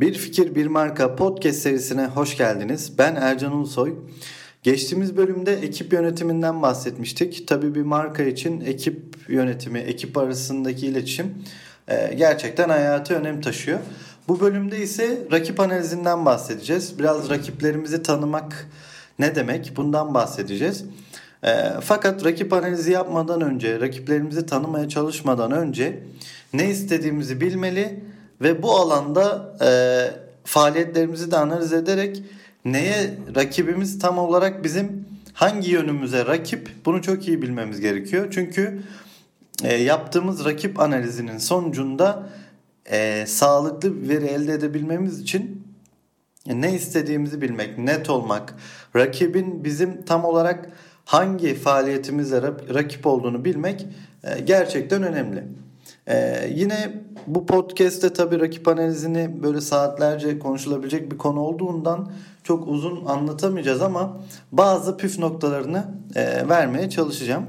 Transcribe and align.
Bir 0.00 0.14
Fikir 0.14 0.54
Bir 0.54 0.66
Marka 0.66 1.16
podcast 1.16 1.58
serisine 1.58 2.06
hoş 2.06 2.36
geldiniz. 2.36 2.98
Ben 2.98 3.14
Ercan 3.14 3.52
Ulusoy. 3.52 3.94
Geçtiğimiz 4.62 5.16
bölümde 5.16 5.52
ekip 5.54 5.92
yönetiminden 5.92 6.62
bahsetmiştik. 6.62 7.48
Tabii 7.48 7.74
bir 7.74 7.82
marka 7.82 8.22
için 8.22 8.60
ekip 8.60 9.16
yönetimi, 9.28 9.78
ekip 9.78 10.18
arasındaki 10.18 10.86
iletişim 10.86 11.34
e, 11.88 12.14
gerçekten 12.14 12.68
hayati 12.68 13.14
önem 13.14 13.40
taşıyor. 13.40 13.78
Bu 14.28 14.40
bölümde 14.40 14.78
ise 14.78 15.18
rakip 15.32 15.60
analizinden 15.60 16.24
bahsedeceğiz. 16.24 16.98
Biraz 16.98 17.30
rakiplerimizi 17.30 18.02
tanımak 18.02 18.68
ne 19.18 19.34
demek 19.34 19.72
bundan 19.76 20.14
bahsedeceğiz. 20.14 20.84
E, 21.46 21.50
fakat 21.80 22.24
rakip 22.24 22.52
analizi 22.52 22.92
yapmadan 22.92 23.40
önce, 23.40 23.80
rakiplerimizi 23.80 24.46
tanımaya 24.46 24.88
çalışmadan 24.88 25.52
önce 25.52 26.02
ne 26.52 26.70
istediğimizi 26.70 27.40
bilmeli 27.40 28.00
ve 28.40 28.62
bu 28.62 28.76
alanda 28.76 29.56
e, 29.60 29.68
faaliyetlerimizi 30.44 31.30
de 31.30 31.36
analiz 31.36 31.72
ederek 31.72 32.22
neye 32.64 33.14
rakibimiz 33.36 33.98
tam 33.98 34.18
olarak 34.18 34.64
bizim 34.64 35.06
hangi 35.32 35.70
yönümüze 35.70 36.26
rakip 36.26 36.70
bunu 36.84 37.02
çok 37.02 37.28
iyi 37.28 37.42
bilmemiz 37.42 37.80
gerekiyor. 37.80 38.28
Çünkü 38.30 38.82
e, 39.64 39.74
yaptığımız 39.74 40.44
rakip 40.44 40.80
analizinin 40.80 41.38
sonucunda 41.38 42.28
e, 42.90 43.26
sağlıklı 43.26 44.02
bir 44.02 44.08
veri 44.08 44.24
elde 44.24 44.52
edebilmemiz 44.52 45.20
için 45.20 45.66
ne 46.46 46.74
istediğimizi 46.74 47.40
bilmek, 47.40 47.78
net 47.78 48.10
olmak, 48.10 48.54
rakibin 48.96 49.64
bizim 49.64 50.02
tam 50.02 50.24
olarak 50.24 50.70
hangi 51.06 51.54
faaliyetimizle 51.54 52.42
rakip 52.74 53.06
olduğunu 53.06 53.44
bilmek 53.44 53.86
e, 54.24 54.40
gerçekten 54.40 55.02
önemli. 55.02 55.44
Ee, 56.08 56.50
yine 56.54 57.02
bu 57.26 57.46
podcast'te 57.46 58.12
tabii 58.12 58.40
rakip 58.40 58.68
analizini 58.68 59.42
böyle 59.42 59.60
saatlerce 59.60 60.38
konuşulabilecek 60.38 61.12
bir 61.12 61.18
konu 61.18 61.40
olduğundan 61.40 62.12
çok 62.44 62.68
uzun 62.68 63.04
anlatamayacağız 63.04 63.82
ama 63.82 64.20
bazı 64.52 64.96
püf 64.96 65.18
noktalarını 65.18 65.84
e, 66.14 66.48
vermeye 66.48 66.90
çalışacağım. 66.90 67.46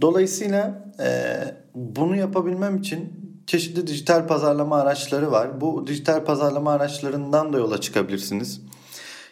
Dolayısıyla 0.00 0.92
e, 1.00 1.36
bunu 1.74 2.16
yapabilmem 2.16 2.76
için 2.76 3.12
çeşitli 3.46 3.86
dijital 3.86 4.26
pazarlama 4.26 4.76
araçları 4.80 5.30
var. 5.30 5.60
Bu 5.60 5.86
dijital 5.86 6.24
pazarlama 6.24 6.72
araçlarından 6.72 7.52
da 7.52 7.58
yola 7.58 7.80
çıkabilirsiniz. 7.80 8.60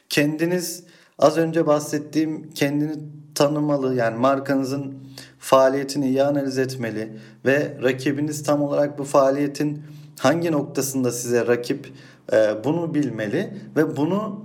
Kendiniz 0.09 0.85
az 1.19 1.37
önce 1.37 1.67
bahsettiğim 1.67 2.51
kendini 2.55 2.97
tanımalı 3.37 3.95
yani 3.95 4.17
markanızın 4.17 4.95
faaliyetini 5.39 6.09
iyi 6.09 6.23
analiz 6.23 6.59
etmeli 6.59 7.13
ve 7.45 7.79
rakibiniz 7.83 8.43
tam 8.43 8.63
olarak 8.63 8.99
bu 8.99 9.05
faaliyetin 9.05 9.83
hangi 10.19 10.53
noktasında 10.53 11.13
size 11.13 11.47
rakip 11.47 11.93
e, 12.33 12.65
bunu 12.65 12.95
bilmeli 12.95 13.55
ve 13.77 13.97
bunu 13.97 14.41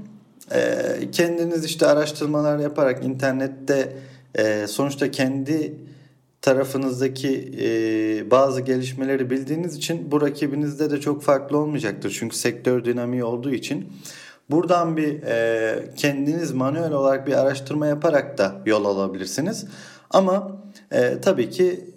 e, 0.51 1.11
kendiniz 1.11 1.65
işte 1.65 1.87
araştırmalar 1.87 2.59
yaparak 2.59 3.05
internette 3.05 3.93
e, 4.35 4.67
sonuçta 4.67 5.11
kendi 5.11 5.73
tarafınızdaki 6.41 7.51
e, 7.61 8.31
bazı 8.31 8.61
gelişmeleri 8.61 9.29
bildiğiniz 9.29 9.75
için 9.75 10.11
bu 10.11 10.21
rakibinizde 10.21 10.91
de 10.91 10.99
çok 10.99 11.23
farklı 11.23 11.57
olmayacaktır. 11.57 12.17
Çünkü 12.19 12.35
sektör 12.35 12.85
dinamiği 12.85 13.23
olduğu 13.23 13.51
için 13.53 13.87
buradan 14.51 14.97
bir 14.97 15.23
e, 15.23 15.93
kendiniz 15.95 16.51
manuel 16.51 16.91
olarak 16.91 17.27
bir 17.27 17.33
araştırma 17.33 17.87
yaparak 17.87 18.37
da 18.37 18.55
yol 18.65 18.85
alabilirsiniz. 18.85 19.65
Ama 20.09 20.51
e, 20.91 21.21
tabii 21.21 21.49
ki 21.49 21.91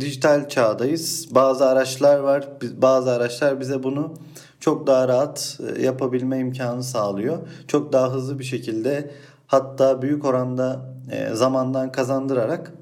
dijital 0.00 0.48
çağdayız. 0.48 1.34
Bazı 1.34 1.66
araçlar 1.66 2.18
var. 2.18 2.48
Bazı 2.76 3.10
araçlar 3.10 3.60
bize 3.60 3.82
bunu 3.82 4.14
çok 4.60 4.86
daha 4.86 5.08
rahat 5.08 5.60
e, 5.76 5.82
yapabilme 5.82 6.38
imkanı 6.38 6.82
sağlıyor. 6.82 7.38
Çok 7.68 7.92
daha 7.92 8.12
hızlı 8.12 8.38
bir 8.38 8.44
şekilde 8.44 9.10
hatta 9.46 10.02
büyük 10.02 10.24
oranda 10.24 10.80
e, 11.10 11.34
zamandan 11.34 11.92
kazandırarak 11.92 12.72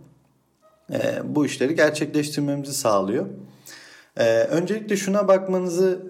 e, 0.92 0.98
bu 1.24 1.46
işleri 1.46 1.74
gerçekleştirmemizi 1.74 2.74
sağlıyor. 2.74 3.26
Öncelikle 4.50 4.96
şuna 4.96 5.28
bakmanızı 5.28 6.02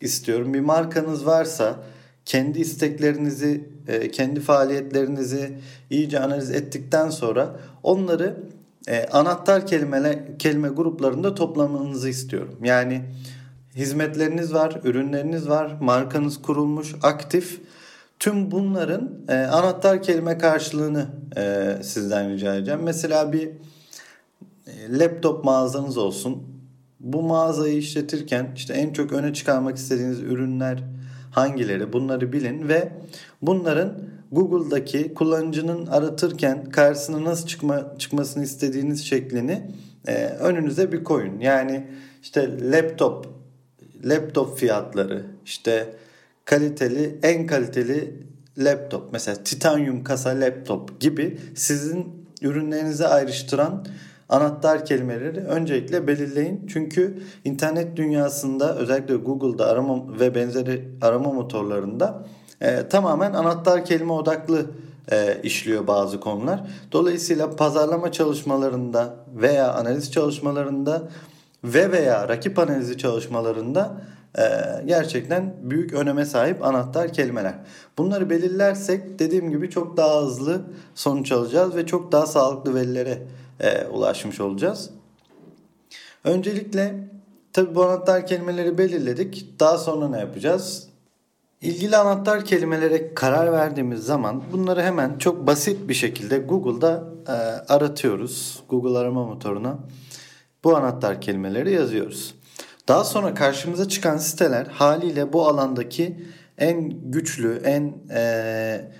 istiyorum. 0.00 0.54
Bir 0.54 0.60
markanız 0.60 1.26
varsa 1.26 1.74
kendi 2.26 2.58
isteklerinizi, 2.58 3.64
kendi 4.12 4.40
faaliyetlerinizi 4.40 5.58
iyice 5.90 6.20
analiz 6.20 6.50
ettikten 6.50 7.10
sonra 7.10 7.60
onları 7.82 8.36
anahtar 9.12 9.66
kelimeler 9.66 10.38
kelime 10.38 10.68
gruplarında 10.68 11.34
toplamanızı 11.34 12.08
istiyorum. 12.08 12.56
Yani 12.62 13.02
hizmetleriniz 13.76 14.54
var, 14.54 14.80
ürünleriniz 14.84 15.48
var, 15.48 15.76
markanız 15.80 16.42
kurulmuş, 16.42 16.94
aktif. 17.02 17.60
Tüm 18.18 18.50
bunların 18.50 19.10
e, 19.28 19.34
anahtar 19.34 20.02
kelime 20.02 20.38
karşılığını 20.38 21.06
e, 21.36 21.72
sizden 21.82 22.32
rica 22.32 22.54
edeceğim. 22.54 22.80
Mesela 22.82 23.32
bir 23.32 23.48
e, 24.66 24.98
laptop 24.98 25.44
mağazanız 25.44 25.96
olsun. 25.98 26.42
Bu 27.00 27.22
mağazayı 27.22 27.76
işletirken 27.76 28.52
işte 28.56 28.74
en 28.74 28.92
çok 28.92 29.12
öne 29.12 29.34
çıkarmak 29.34 29.76
istediğiniz 29.76 30.20
ürünler 30.20 30.82
hangileri 31.36 31.92
bunları 31.92 32.32
bilin 32.32 32.68
ve 32.68 32.92
bunların 33.42 33.98
Google'daki 34.32 35.14
kullanıcının 35.14 35.86
aratırken 35.86 36.70
karşısına 36.70 37.24
nasıl 37.24 37.46
çıkma, 37.46 37.94
çıkmasını 37.98 38.44
istediğiniz 38.44 39.04
şeklini 39.04 39.70
e, 40.06 40.24
önünüze 40.24 40.92
bir 40.92 41.04
koyun. 41.04 41.40
Yani 41.40 41.86
işte 42.22 42.70
laptop 42.72 43.26
laptop 44.04 44.58
fiyatları 44.58 45.24
işte 45.44 45.94
kaliteli 46.44 47.18
en 47.22 47.46
kaliteli 47.46 48.14
laptop 48.58 49.12
mesela 49.12 49.44
titanyum 49.44 50.04
kasa 50.04 50.30
laptop 50.30 51.00
gibi 51.00 51.38
sizin 51.54 52.26
ürünlerinizi 52.42 53.06
ayrıştıran 53.06 53.86
anahtar 54.28 54.84
kelimeleri 54.84 55.40
öncelikle 55.40 56.06
belirleyin. 56.06 56.66
Çünkü 56.68 57.22
internet 57.44 57.96
dünyasında 57.96 58.76
özellikle 58.76 59.14
Google'da 59.16 59.66
arama 59.66 60.20
ve 60.20 60.34
benzeri 60.34 60.88
arama 61.02 61.32
motorlarında 61.32 62.26
e, 62.60 62.88
tamamen 62.88 63.32
anahtar 63.32 63.84
kelime 63.84 64.12
odaklı 64.12 64.66
e, 65.12 65.40
işliyor 65.42 65.86
bazı 65.86 66.20
konular. 66.20 66.60
Dolayısıyla 66.92 67.56
pazarlama 67.56 68.12
çalışmalarında 68.12 69.16
veya 69.34 69.74
analiz 69.74 70.12
çalışmalarında 70.12 71.02
ve 71.64 71.92
veya 71.92 72.28
rakip 72.28 72.58
analizi 72.58 72.98
çalışmalarında 72.98 74.02
e, 74.38 74.42
gerçekten 74.86 75.54
büyük 75.62 75.92
öneme 75.92 76.24
sahip 76.24 76.64
anahtar 76.64 77.12
kelimeler. 77.12 77.54
Bunları 77.98 78.30
belirlersek 78.30 79.18
dediğim 79.18 79.50
gibi 79.50 79.70
çok 79.70 79.96
daha 79.96 80.22
hızlı 80.22 80.60
sonuç 80.94 81.32
alacağız 81.32 81.76
ve 81.76 81.86
çok 81.86 82.12
daha 82.12 82.26
sağlıklı 82.26 82.74
verilere 82.74 83.22
e, 83.60 83.86
ulaşmış 83.86 84.40
olacağız. 84.40 84.90
Öncelikle 86.24 87.08
tabi 87.52 87.74
bu 87.74 87.84
anahtar 87.84 88.26
kelimeleri 88.26 88.78
belirledik. 88.78 89.60
Daha 89.60 89.78
sonra 89.78 90.08
ne 90.08 90.18
yapacağız? 90.18 90.88
İlgili 91.60 91.96
anahtar 91.96 92.44
kelimelere 92.44 93.14
karar 93.14 93.52
verdiğimiz 93.52 94.04
zaman 94.04 94.42
bunları 94.52 94.82
hemen 94.82 95.18
çok 95.18 95.46
basit 95.46 95.88
bir 95.88 95.94
şekilde 95.94 96.38
Google'da 96.38 97.04
e, 97.28 97.32
aratıyoruz. 97.72 98.62
Google 98.68 98.98
arama 98.98 99.26
motoruna 99.26 99.78
bu 100.64 100.76
anahtar 100.76 101.20
kelimeleri 101.20 101.72
yazıyoruz. 101.72 102.34
Daha 102.88 103.04
sonra 103.04 103.34
karşımıza 103.34 103.88
çıkan 103.88 104.16
siteler 104.16 104.66
haliyle 104.66 105.32
bu 105.32 105.48
alandaki 105.48 106.16
en 106.58 107.10
güçlü, 107.10 107.60
en 107.64 107.94
e, 108.10 108.90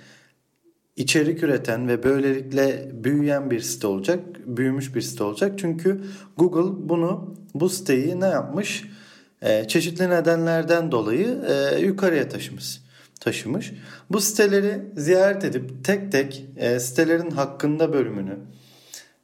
içerik 0.95 1.43
üreten 1.43 1.87
ve 1.87 2.03
böylelikle 2.03 2.91
büyüyen 2.93 3.51
bir 3.51 3.59
site 3.59 3.87
olacak, 3.87 4.19
büyümüş 4.45 4.95
bir 4.95 5.01
site 5.01 5.23
olacak. 5.23 5.59
Çünkü 5.59 6.01
Google 6.37 6.89
bunu, 6.89 7.35
bu 7.53 7.69
siteyi 7.69 8.21
ne 8.21 8.25
yapmış? 8.25 8.83
E, 9.41 9.67
çeşitli 9.67 10.09
nedenlerden 10.09 10.91
dolayı 10.91 11.41
e, 11.49 11.79
yukarıya 11.79 12.29
taşımış. 12.29 12.81
taşımış. 13.19 13.73
Bu 14.09 14.21
siteleri 14.21 14.81
ziyaret 14.97 15.43
edip 15.43 15.85
tek 15.85 16.11
tek 16.11 16.45
e, 16.57 16.79
sitelerin 16.79 17.31
hakkında 17.31 17.93
bölümünü, 17.93 18.37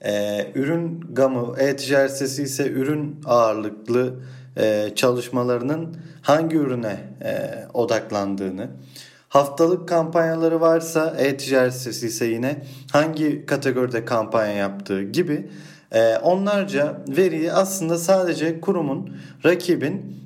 e, 0.02 0.46
ürün 0.56 1.02
gamı, 1.14 1.56
e-ticaret 1.60 2.12
sitesi 2.12 2.44
ise 2.44 2.70
ürün 2.70 3.22
ağırlıklı 3.26 4.16
e, 4.58 4.90
çalışmalarının 4.96 5.98
hangi 6.22 6.58
ürüne 6.58 6.98
e, 7.24 7.52
odaklandığını, 7.74 8.68
haftalık 9.30 9.88
kampanyaları 9.90 10.62
varsa 10.62 11.16
e-ticaret 11.18 11.74
sitesi 11.74 12.08
ise 12.08 12.26
yine 12.26 12.64
hangi 12.92 13.46
kategoride 13.46 14.06
kampanya 14.06 14.54
yaptığı 14.54 15.04
gibi 15.04 15.50
e, 15.92 16.18
onlarca 16.18 16.98
veriyi 17.08 17.54
aslında 17.54 17.98
sadece 17.98 18.62
kurumun, 18.62 19.18
rakibin 19.46 20.24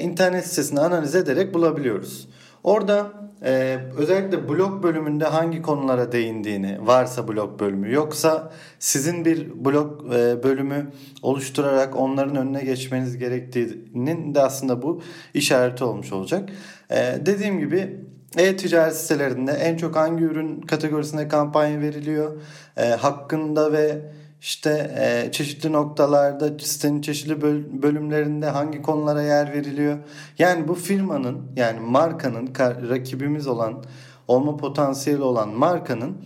internet 0.00 0.46
sitesini 0.46 0.80
analiz 0.80 1.14
ederek 1.14 1.54
bulabiliyoruz. 1.54 2.28
Orada 2.64 3.21
e, 3.44 3.78
özellikle 3.96 4.48
blog 4.48 4.82
bölümünde 4.82 5.24
hangi 5.24 5.62
konulara 5.62 6.12
değindiğini 6.12 6.86
varsa 6.86 7.28
blog 7.28 7.60
bölümü 7.60 7.92
yoksa 7.92 8.52
sizin 8.78 9.24
bir 9.24 9.64
blog 9.64 10.14
e, 10.14 10.42
bölümü 10.42 10.92
oluşturarak 11.22 11.96
onların 11.96 12.36
önüne 12.36 12.64
geçmeniz 12.64 13.18
gerektiğinin 13.18 14.34
de 14.34 14.40
aslında 14.40 14.82
bu 14.82 15.02
işareti 15.34 15.84
olmuş 15.84 16.12
olacak. 16.12 16.48
E, 16.90 16.96
dediğim 17.26 17.58
gibi 17.58 18.00
e-ticaret 18.36 18.96
sitelerinde 18.96 19.52
en 19.52 19.76
çok 19.76 19.96
hangi 19.96 20.24
ürün 20.24 20.60
kategorisine 20.60 21.28
kampanya 21.28 21.80
veriliyor 21.80 22.32
e, 22.76 22.88
hakkında 22.88 23.72
ve 23.72 23.98
işte 24.42 24.90
e, 24.98 25.32
çeşitli 25.32 25.72
noktalarda 25.72 26.58
sitenin 26.58 27.00
çeşitli 27.00 27.42
bölümlerinde 27.82 28.46
hangi 28.46 28.82
konulara 28.82 29.22
yer 29.22 29.52
veriliyor. 29.52 29.98
Yani 30.38 30.68
bu 30.68 30.74
firmanın 30.74 31.42
yani 31.56 31.80
markanın 31.80 32.50
rakibimiz 32.88 33.46
olan 33.46 33.84
olma 34.28 34.56
potansiyeli 34.56 35.22
olan 35.22 35.48
markanın 35.48 36.16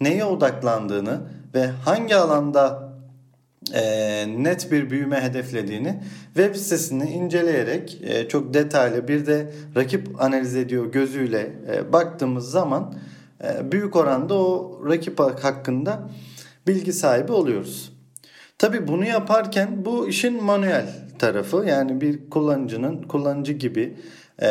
neye 0.00 0.24
odaklandığını 0.24 1.20
ve 1.54 1.66
hangi 1.66 2.16
alanda 2.16 2.92
e, 3.72 3.82
net 4.38 4.72
bir 4.72 4.90
büyüme 4.90 5.22
hedeflediğini 5.22 6.02
web 6.34 6.54
sitesini 6.54 7.10
inceleyerek 7.10 8.00
e, 8.02 8.28
çok 8.28 8.54
detaylı 8.54 9.08
bir 9.08 9.26
de 9.26 9.52
rakip 9.76 10.22
analiz 10.22 10.56
ediyor 10.56 10.92
gözüyle 10.92 11.52
e, 11.72 11.92
baktığımız 11.92 12.50
zaman 12.50 12.94
e, 13.44 13.72
büyük 13.72 13.96
oranda 13.96 14.34
o 14.34 14.80
rakip 14.88 15.20
hakkında 15.20 16.08
bilgi 16.66 16.92
sahibi 16.92 17.32
oluyoruz. 17.32 17.92
Tabi 18.58 18.88
bunu 18.88 19.04
yaparken 19.04 19.84
bu 19.84 20.08
işin 20.08 20.44
manuel 20.44 20.86
tarafı 21.18 21.64
yani 21.66 22.00
bir 22.00 22.30
kullanıcının 22.30 23.02
kullanıcı 23.02 23.52
gibi 23.52 23.96
e, 24.38 24.48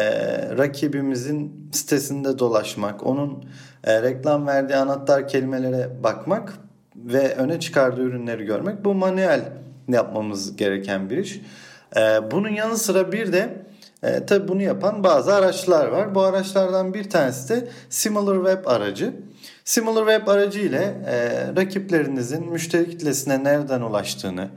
rakibimizin 0.58 1.70
sitesinde 1.72 2.40
dolaşmak, 2.40 3.06
onun 3.06 3.46
e, 3.84 4.02
reklam 4.02 4.48
verdiği 4.48 4.76
anahtar 4.76 5.28
kelimelere 5.28 6.04
bakmak 6.04 6.54
ve 6.96 7.36
öne 7.36 7.60
çıkardığı 7.60 8.02
ürünleri 8.02 8.46
görmek 8.46 8.86
bu 8.86 8.94
manuel 8.94 9.42
yapmamız 9.88 10.56
gereken 10.56 11.10
bir 11.10 11.18
iş. 11.18 11.42
E, 11.96 12.32
bunun 12.32 12.50
yanı 12.50 12.78
sıra 12.78 13.12
bir 13.12 13.34
de 13.34 13.64
e, 14.04 14.26
tabi 14.26 14.48
bunu 14.48 14.62
yapan 14.62 15.04
bazı 15.04 15.34
araçlar 15.34 15.88
var. 15.88 16.16
Bu 16.16 16.22
araçlardan 16.22 16.94
bir 16.94 17.10
tanesi 17.10 17.50
de 17.50 17.68
SimilarWeb 17.90 18.66
aracı. 18.66 19.14
SimilarWeb 19.66 20.28
aracı 20.28 20.60
ile 20.60 20.98
e, 21.08 21.48
rakiplerinizin 21.56 22.50
müşteri 22.50 22.90
kitlesine 22.90 23.44
nereden 23.44 23.82
ulaştığını, 23.82 24.50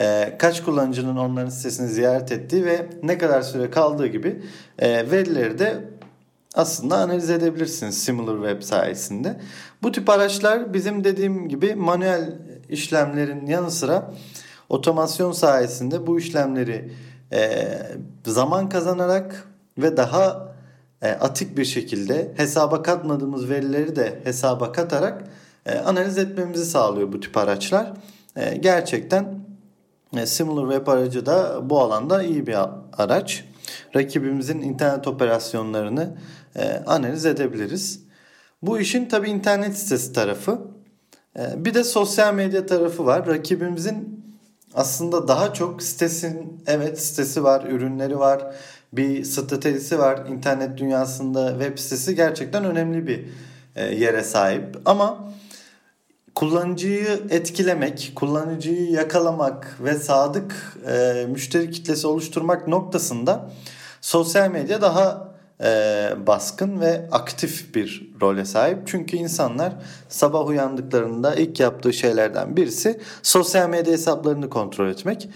e, 0.00 0.36
kaç 0.38 0.64
kullanıcının 0.64 1.16
onların 1.16 1.50
sitesini 1.50 1.88
ziyaret 1.88 2.32
ettiği 2.32 2.64
ve 2.64 2.86
ne 3.02 3.18
kadar 3.18 3.42
süre 3.42 3.70
kaldığı 3.70 4.06
gibi 4.06 4.42
e, 4.78 5.10
verileri 5.10 5.58
de 5.58 5.84
aslında 6.54 6.96
analiz 6.96 7.30
edebilirsiniz 7.30 8.02
SimilarWeb 8.02 8.62
sayesinde. 8.62 9.40
Bu 9.82 9.92
tip 9.92 10.10
araçlar 10.10 10.74
bizim 10.74 11.04
dediğim 11.04 11.48
gibi 11.48 11.74
manuel 11.74 12.38
işlemlerin 12.68 13.46
yanı 13.46 13.70
sıra 13.70 14.12
otomasyon 14.68 15.32
sayesinde 15.32 16.06
bu 16.06 16.18
işlemleri 16.18 16.92
e, 17.32 17.68
zaman 18.26 18.68
kazanarak 18.68 19.48
ve 19.78 19.96
daha 19.96 20.50
atik 21.08 21.56
bir 21.56 21.64
şekilde 21.64 22.32
hesaba 22.36 22.82
katmadığımız 22.82 23.50
verileri 23.50 23.96
de 23.96 24.20
hesaba 24.24 24.72
katarak 24.72 25.24
e, 25.66 25.78
analiz 25.78 26.18
etmemizi 26.18 26.64
sağlıyor 26.64 27.12
bu 27.12 27.20
tip 27.20 27.36
araçlar. 27.36 27.92
E, 28.36 28.56
gerçekten 28.56 29.40
SimilarWeb 30.24 30.86
aracı 30.86 31.26
da 31.26 31.70
bu 31.70 31.80
alanda 31.80 32.22
iyi 32.22 32.46
bir 32.46 32.56
araç. 32.98 33.44
Rakibimizin 33.96 34.62
internet 34.62 35.06
operasyonlarını 35.08 36.16
analiz 36.86 37.26
edebiliriz. 37.26 38.00
Bu 38.62 38.78
işin 38.78 39.08
tabi 39.08 39.28
internet 39.28 39.78
sitesi 39.78 40.12
tarafı. 40.12 40.60
Bir 41.56 41.74
de 41.74 41.84
sosyal 41.84 42.34
medya 42.34 42.66
tarafı 42.66 43.06
var. 43.06 43.26
Rakibimizin 43.26 44.24
aslında 44.74 45.28
daha 45.28 45.54
çok 45.54 45.82
sitesin 45.82 46.62
evet 46.66 47.00
sitesi 47.00 47.44
var, 47.44 47.64
ürünleri 47.64 48.18
var, 48.18 48.54
bir 48.92 49.24
stratejisi 49.24 49.98
var. 49.98 50.26
İnternet 50.28 50.78
dünyasında 50.78 51.50
web 51.50 51.78
sitesi 51.78 52.14
gerçekten 52.14 52.64
önemli 52.64 53.06
bir 53.06 53.24
e, 53.76 53.94
yere 53.94 54.22
sahip. 54.22 54.78
Ama 54.84 55.32
kullanıcıyı 56.34 57.20
etkilemek, 57.30 58.12
kullanıcıyı 58.14 58.90
yakalamak 58.90 59.76
ve 59.80 59.94
sadık 59.94 60.78
e, 60.86 61.26
müşteri 61.28 61.70
kitlesi 61.70 62.06
oluşturmak 62.06 62.68
noktasında 62.68 63.50
sosyal 64.00 64.50
medya 64.50 64.82
daha 64.82 65.30
e, 65.60 66.10
baskın 66.26 66.80
ve 66.80 67.08
aktif 67.12 67.74
bir 67.74 68.10
role 68.20 68.44
sahip. 68.44 68.78
Çünkü 68.86 69.16
insanlar 69.16 69.72
sabah 70.08 70.46
uyandıklarında 70.46 71.34
ilk 71.34 71.60
yaptığı 71.60 71.92
şeylerden 71.92 72.56
birisi 72.56 73.00
sosyal 73.22 73.68
medya 73.68 73.92
hesaplarını 73.92 74.50
kontrol 74.50 74.88
etmek. 74.88 75.28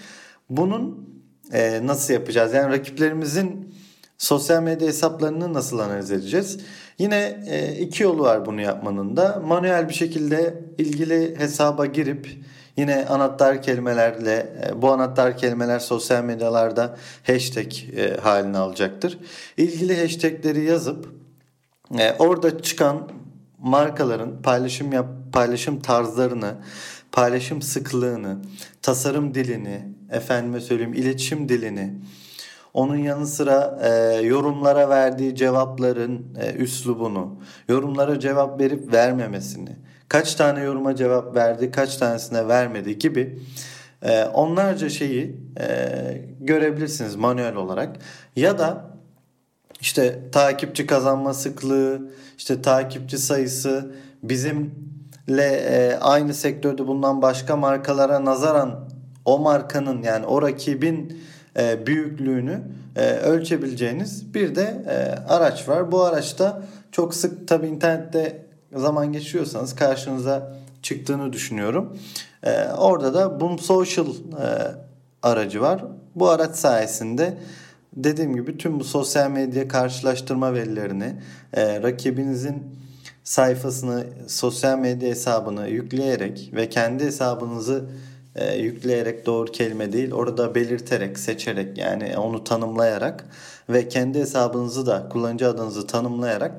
Bunun 0.50 1.08
e, 1.52 1.86
nasıl 1.86 2.14
yapacağız? 2.14 2.54
Yani 2.54 2.72
rakiplerimizin 2.72 3.74
sosyal 4.18 4.62
medya 4.62 4.88
hesaplarını 4.88 5.54
nasıl 5.54 5.78
analiz 5.78 6.10
edeceğiz? 6.10 6.58
Yine 6.98 7.44
e, 7.46 7.78
iki 7.78 8.02
yolu 8.02 8.22
var 8.22 8.46
bunu 8.46 8.60
yapmanın 8.60 9.16
da. 9.16 9.42
Manuel 9.46 9.88
bir 9.88 9.94
şekilde 9.94 10.64
ilgili 10.78 11.38
hesaba 11.38 11.86
girip 11.86 12.28
yine 12.76 13.06
anahtar 13.06 13.62
kelimelerle 13.62 14.56
e, 14.66 14.82
bu 14.82 14.90
anahtar 14.90 15.38
kelimeler 15.38 15.78
sosyal 15.78 16.24
medyalarda 16.24 16.96
hashtag 17.26 17.72
e, 17.96 18.16
halini 18.16 18.58
alacaktır. 18.58 19.18
İlgili 19.56 20.00
hashtagleri 20.00 20.64
yazıp 20.64 21.08
e, 21.98 22.12
orada 22.18 22.62
çıkan 22.62 23.08
markaların 23.58 24.42
paylaşım 24.42 24.92
yap 24.92 25.06
paylaşım 25.32 25.80
tarzlarını, 25.80 26.54
paylaşım 27.14 27.62
sıklığını, 27.62 28.38
tasarım 28.82 29.34
dilini, 29.34 29.88
efendime 30.10 30.60
söyleyeyim 30.60 30.94
iletişim 30.94 31.48
dilini, 31.48 31.94
onun 32.74 32.96
yanı 32.96 33.26
sıra 33.26 33.78
e, 33.82 34.20
yorumlara 34.26 34.88
verdiği 34.88 35.34
cevapların 35.34 36.26
e, 36.40 36.54
üslubunu, 36.54 37.40
yorumlara 37.68 38.20
cevap 38.20 38.60
verip 38.60 38.92
vermemesini, 38.92 39.76
kaç 40.08 40.34
tane 40.34 40.60
yoruma 40.60 40.96
cevap 40.96 41.36
verdi, 41.36 41.70
kaç 41.70 41.96
tanesine 41.96 42.48
vermedi 42.48 42.98
gibi 42.98 43.38
e, 44.02 44.24
onlarca 44.24 44.88
şeyi 44.88 45.36
e, 45.60 45.66
görebilirsiniz 46.40 47.16
manuel 47.16 47.54
olarak. 47.54 47.96
Ya 48.36 48.58
da 48.58 48.90
işte 49.80 50.20
takipçi 50.32 50.86
kazanma 50.86 51.34
sıklığı, 51.34 52.10
işte 52.38 52.62
takipçi 52.62 53.18
sayısı 53.18 53.94
bizimle 54.22 54.70
e, 55.28 55.98
aynı 56.00 56.34
sektörde 56.34 56.86
bulunan 56.86 57.22
başka 57.22 57.56
markalara 57.56 58.24
nazaran 58.24 58.88
o 59.24 59.38
markanın 59.38 60.02
yani 60.02 60.26
o 60.26 60.42
rakibin 60.42 61.22
e, 61.58 61.86
büyüklüğünü 61.86 62.60
e, 62.96 63.10
ölçebileceğiniz 63.10 64.34
bir 64.34 64.54
de 64.54 64.84
araç 65.28 65.68
var. 65.68 65.92
Bu 65.92 66.02
araçta 66.04 66.62
çok 66.92 67.14
sık 67.14 67.48
tabi 67.48 67.66
internette 67.66 68.46
zaman 68.74 69.12
geçiriyorsanız 69.12 69.74
karşınıza 69.74 70.56
çıktığını 70.82 71.32
düşünüyorum. 71.32 71.98
Orada 72.78 73.14
da 73.14 73.40
Boom 73.40 73.58
Social 73.58 74.06
aracı 75.22 75.60
var. 75.60 75.84
Bu 76.14 76.28
araç 76.28 76.56
sayesinde 76.56 77.38
dediğim 77.96 78.34
gibi 78.36 78.58
tüm 78.58 78.80
bu 78.80 78.84
sosyal 78.84 79.30
medya 79.30 79.68
karşılaştırma 79.68 80.54
verilerini 80.54 81.14
rakibinizin 81.56 82.62
sayfasını, 83.24 84.06
sosyal 84.26 84.78
medya 84.78 85.08
hesabını 85.08 85.68
yükleyerek 85.68 86.50
ve 86.52 86.68
kendi 86.68 87.04
hesabınızı 87.04 87.84
e, 88.34 88.56
yükleyerek 88.56 89.26
doğru 89.26 89.52
kelime 89.52 89.92
değil 89.92 90.12
orada 90.12 90.54
belirterek 90.54 91.18
seçerek 91.18 91.78
yani 91.78 92.18
onu 92.18 92.44
tanımlayarak 92.44 93.24
ve 93.68 93.88
kendi 93.88 94.18
hesabınızı 94.18 94.86
da 94.86 95.08
kullanıcı 95.08 95.48
adınızı 95.48 95.86
tanımlayarak 95.86 96.52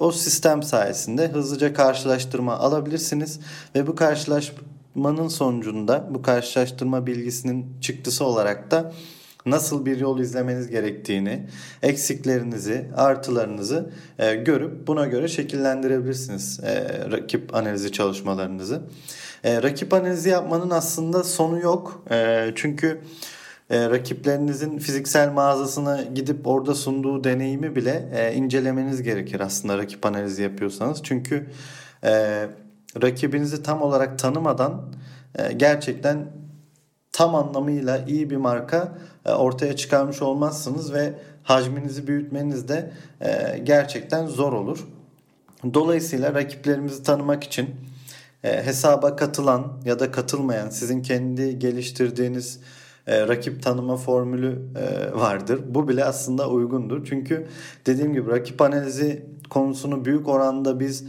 o 0.00 0.12
sistem 0.12 0.62
sayesinde 0.62 1.28
hızlıca 1.28 1.74
karşılaştırma 1.74 2.58
alabilirsiniz. 2.58 3.40
Ve 3.74 3.86
bu 3.86 3.94
karşılaşmanın 3.94 5.28
sonucunda 5.28 6.08
bu 6.10 6.22
karşılaştırma 6.22 7.06
bilgisinin 7.06 7.66
çıktısı 7.80 8.24
olarak 8.24 8.70
da 8.70 8.92
nasıl 9.46 9.86
bir 9.86 10.00
yol 10.00 10.18
izlemeniz 10.18 10.68
gerektiğini, 10.68 11.46
eksiklerinizi, 11.82 12.86
artılarınızı 12.96 13.90
e, 14.18 14.34
görüp 14.34 14.86
buna 14.86 15.06
göre 15.06 15.28
şekillendirebilirsiniz 15.28 16.60
e, 16.64 16.84
rakip 17.10 17.54
analizi 17.54 17.92
çalışmalarınızı. 17.92 18.82
E, 19.44 19.62
rakip 19.62 19.94
analizi 19.94 20.28
yapmanın 20.28 20.70
aslında 20.70 21.24
sonu 21.24 21.60
yok. 21.60 22.04
E, 22.10 22.48
çünkü 22.54 23.00
e, 23.70 23.90
rakiplerinizin 23.90 24.78
fiziksel 24.78 25.32
mağazasına 25.32 26.02
gidip 26.02 26.46
orada 26.46 26.74
sunduğu 26.74 27.24
deneyimi 27.24 27.76
bile 27.76 28.08
e, 28.14 28.34
incelemeniz 28.34 29.02
gerekir 29.02 29.40
aslında 29.40 29.78
rakip 29.78 30.06
analizi 30.06 30.42
yapıyorsanız. 30.42 31.00
Çünkü 31.02 31.46
e, 32.04 32.46
rakibinizi 33.02 33.62
tam 33.62 33.82
olarak 33.82 34.18
tanımadan 34.18 34.92
e, 35.38 35.52
gerçekten 35.52 36.26
tam 37.12 37.34
anlamıyla 37.34 37.98
iyi 38.08 38.30
bir 38.30 38.36
marka 38.36 38.98
ortaya 39.24 39.76
çıkarmış 39.76 40.22
olmazsınız 40.22 40.92
ve 40.92 41.12
hacminizi 41.42 42.06
büyütmeniz 42.06 42.68
de 42.68 42.90
e, 43.20 43.58
gerçekten 43.58 44.26
zor 44.26 44.52
olur. 44.52 44.86
Dolayısıyla 45.74 46.34
rakiplerimizi 46.34 47.02
tanımak 47.02 47.44
için 47.44 47.70
e, 48.44 48.66
hesaba 48.66 49.16
katılan 49.16 49.72
ya 49.84 49.98
da 49.98 50.10
katılmayan 50.10 50.70
sizin 50.70 51.02
kendi 51.02 51.58
geliştirdiğiniz 51.58 52.60
rakip 53.08 53.62
tanıma 53.62 53.96
formülü 53.96 54.58
vardır. 55.14 55.60
Bu 55.68 55.88
bile 55.88 56.04
aslında 56.04 56.48
uygundur. 56.48 57.06
Çünkü 57.06 57.46
dediğim 57.86 58.12
gibi 58.12 58.30
rakip 58.30 58.62
analizi 58.62 59.26
konusunu 59.50 60.04
büyük 60.04 60.28
oranda 60.28 60.80
biz 60.80 61.04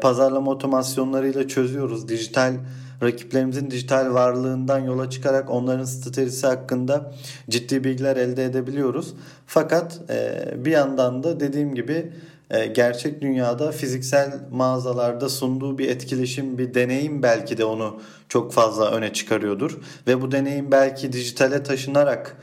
pazarlama 0.00 0.50
otomasyonlarıyla 0.50 1.48
çözüyoruz. 1.48 2.08
Dijital 2.08 2.54
rakiplerimizin 3.02 3.70
dijital 3.70 4.14
varlığından 4.14 4.78
yola 4.78 5.10
çıkarak 5.10 5.50
onların 5.50 5.84
stratejisi 5.84 6.46
hakkında 6.46 7.12
ciddi 7.50 7.84
bilgiler 7.84 8.16
elde 8.16 8.44
edebiliyoruz. 8.44 9.14
Fakat 9.46 10.00
e, 10.10 10.44
bir 10.64 10.70
yandan 10.70 11.22
da 11.22 11.40
dediğim 11.40 11.74
gibi 11.74 12.12
e, 12.50 12.66
gerçek 12.66 13.20
dünyada 13.20 13.72
fiziksel 13.72 14.40
mağazalarda 14.52 15.28
sunduğu 15.28 15.78
bir 15.78 15.88
etkileşim, 15.88 16.58
bir 16.58 16.74
deneyim 16.74 17.22
belki 17.22 17.58
de 17.58 17.64
onu 17.64 18.00
çok 18.28 18.52
fazla 18.52 18.90
öne 18.90 19.12
çıkarıyordur. 19.12 19.78
Ve 20.06 20.22
bu 20.22 20.32
deneyim 20.32 20.70
belki 20.70 21.12
dijitale 21.12 21.62
taşınarak 21.62 22.36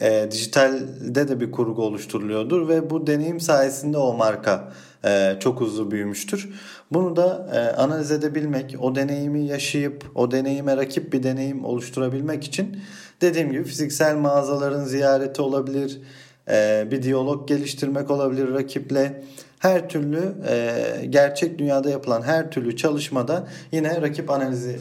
e, 0.00 0.28
dijitalde 0.30 1.28
de 1.28 1.40
bir 1.40 1.52
kurgu 1.52 1.82
oluşturuluyordur 1.82 2.68
ve 2.68 2.90
bu 2.90 3.06
deneyim 3.06 3.40
sayesinde 3.40 3.98
o 3.98 4.16
marka 4.16 4.72
e, 5.04 5.36
çok 5.40 5.60
hızlı 5.60 5.90
büyümüştür. 5.90 6.48
Bunu 6.92 7.16
da 7.16 7.48
e, 7.54 7.76
analiz 7.76 8.10
edebilmek, 8.10 8.76
o 8.80 8.94
deneyimi 8.94 9.46
yaşayıp 9.46 10.04
o 10.14 10.30
deneyime 10.30 10.76
rakip 10.76 11.12
bir 11.12 11.22
deneyim 11.22 11.64
oluşturabilmek 11.64 12.44
için 12.44 12.76
dediğim 13.20 13.52
gibi 13.52 13.64
fiziksel 13.64 14.16
mağazaların 14.16 14.84
ziyareti 14.84 15.42
olabilir, 15.42 16.00
e, 16.48 16.88
bir 16.90 17.02
diyalog 17.02 17.48
geliştirmek 17.48 18.10
olabilir 18.10 18.54
rakiple. 18.54 19.24
Her 19.58 19.88
türlü 19.88 20.34
e, 20.48 21.06
gerçek 21.06 21.58
dünyada 21.58 21.90
yapılan 21.90 22.22
her 22.22 22.50
türlü 22.50 22.76
çalışmada 22.76 23.48
yine 23.72 24.02
rakip 24.02 24.30
analizi 24.30 24.80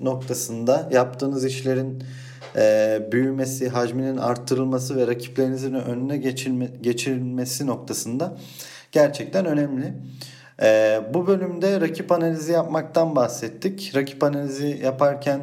noktasında 0.00 0.88
yaptığınız 0.92 1.44
işlerin 1.44 2.04
e, 2.56 3.02
büyümesi, 3.12 3.68
hacminin 3.68 4.16
arttırılması 4.16 4.96
ve 4.96 5.06
rakiplerinizin 5.06 5.74
önüne 5.74 6.16
geçilme, 6.16 6.68
geçirilmesi 6.80 7.66
noktasında 7.66 8.36
gerçekten 8.92 9.46
önemli. 9.46 9.94
E, 10.62 11.00
bu 11.14 11.26
bölümde 11.26 11.80
rakip 11.80 12.12
analizi 12.12 12.52
yapmaktan 12.52 13.16
bahsettik. 13.16 13.92
Rakip 13.96 14.24
analizi 14.24 14.80
yaparken 14.82 15.40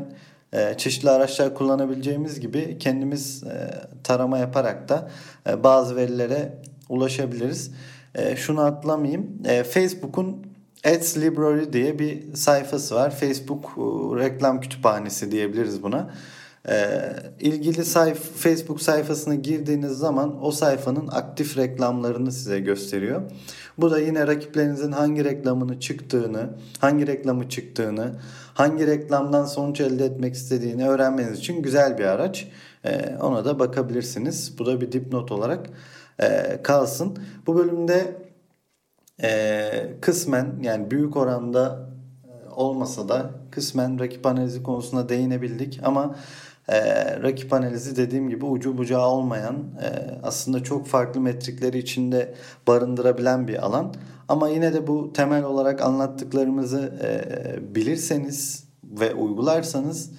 e, 0.54 0.74
çeşitli 0.78 1.10
araçlar 1.10 1.56
kullanabileceğimiz 1.56 2.40
gibi 2.40 2.78
kendimiz 2.80 3.44
e, 3.44 3.72
tarama 4.04 4.38
yaparak 4.38 4.90
da 4.90 5.10
e, 5.50 5.64
bazı 5.64 5.96
verilere 5.96 6.54
ulaşabiliriz. 6.90 7.72
E, 8.16 8.36
şunu 8.36 8.62
atlamayayım. 8.62 9.28
E, 9.46 9.64
Facebook'un 9.64 10.46
Ads 10.86 11.18
Library 11.18 11.74
diye 11.74 12.00
bir 12.00 12.34
sayfası 12.36 12.96
var. 12.96 13.12
Facebook 13.16 13.66
e, 13.66 13.82
reklam 14.24 14.62
kütüphanesi 14.62 15.32
diyebiliriz 15.32 15.84
buna. 15.84 16.10
E, 16.70 17.10
ilgili 17.40 17.86
sayf 17.86 18.20
Facebook 18.36 18.82
sayfasına 18.82 19.36
girdiğiniz 19.36 19.92
zaman 19.92 20.46
o 20.46 20.52
sayfanın 20.52 21.08
aktif 21.08 21.58
reklamlarını 21.58 22.32
size 22.32 22.60
gösteriyor. 22.60 23.22
Bu 23.78 23.92
da 23.92 24.00
yine 24.00 24.28
rakiplerinizin 24.28 24.92
hangi 24.92 25.24
reklamını 25.24 25.80
çıktığını, 25.80 26.50
hangi 26.80 27.08
reklamı 27.08 27.50
çıktığını, 27.50 28.12
hangi 28.54 28.88
reklamdan 28.88 29.46
sonuç 29.46 29.82
elde 29.82 30.06
etmek 30.06 30.34
istediğini 30.34 30.90
öğrenmeniz 30.90 31.40
için 31.40 31.62
güzel 31.62 31.98
bir 31.98 32.06
araç. 32.06 32.48
E, 32.86 33.18
ona 33.22 33.46
da 33.46 33.60
bakabilirsiniz. 33.60 34.60
Bu 34.60 34.66
da 34.66 34.82
bir 34.82 34.92
dipnot 34.92 35.32
olarak 35.32 35.70
e, 36.20 36.60
kalsın. 36.64 37.18
Bu 37.48 37.56
bölümde 37.56 38.16
e, 39.24 39.94
kısmen 40.02 40.56
yani 40.62 40.92
büyük 40.92 41.18
oranda 41.18 41.90
e, 42.26 42.50
olmasa 42.50 43.10
da 43.10 43.32
kısmen 43.52 44.00
rakip 44.00 44.26
analizi 44.26 44.64
konusuna 44.64 45.10
değinebildik 45.10 45.80
ama 45.84 46.16
e, 46.68 46.80
rakip 47.22 47.54
analizi 47.54 47.96
dediğim 47.96 48.30
gibi 48.30 48.46
ucu 48.46 48.78
bucağı 48.78 49.08
olmayan 49.08 49.56
e, 49.56 50.20
aslında 50.24 50.64
çok 50.64 50.88
farklı 50.88 51.22
metrikleri 51.22 51.78
içinde 51.78 52.34
barındırabilen 52.68 53.48
bir 53.48 53.66
alan. 53.66 53.94
Ama 54.28 54.50
yine 54.50 54.74
de 54.74 54.88
bu 54.88 55.14
temel 55.14 55.44
olarak 55.44 55.82
anlattıklarımızı 55.82 56.94
e, 57.04 57.76
bilirseniz 57.76 58.64
ve 58.84 59.14
uygularsanız 59.14 60.12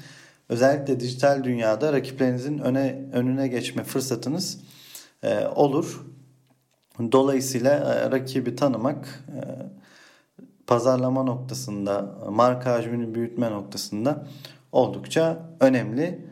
özellikle 0.49 1.01
dijital 1.01 1.45
dünyada 1.45 1.93
rakiplerinizin 1.93 2.59
öne 2.59 3.05
önüne 3.13 3.49
geçme 3.49 3.85
fırsatınız 3.85 4.61
e, 5.23 5.47
olur. 5.47 6.07
Dolayısıyla 7.13 7.71
e, 7.95 8.11
rakibi 8.11 8.57
tanımak 8.57 9.25
e, 9.29 9.41
pazarlama 10.67 11.23
noktasında, 11.23 12.19
marka 12.31 12.73
hacmini 12.73 13.15
büyütme 13.15 13.51
noktasında 13.51 14.27
oldukça 14.73 15.39
önemli. 15.61 16.32